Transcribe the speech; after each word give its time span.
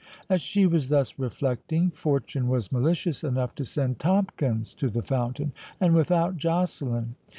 As 0.31 0.41
she 0.41 0.65
was 0.65 0.89
thus 0.89 1.19
reflecting, 1.19 1.91
Fortune 1.91 2.47
was 2.47 2.71
malicious 2.71 3.23
enough 3.23 3.53
to 3.53 3.65
send 3.65 3.99
Tomkins 3.99 4.73
to 4.73 4.89
the 4.89 5.03
fountain, 5.03 5.51
and 5.79 5.93
without 5.93 6.37
Joceline. 6.37 7.13